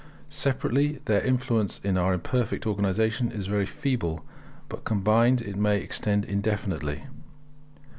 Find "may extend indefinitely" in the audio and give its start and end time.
5.57-7.03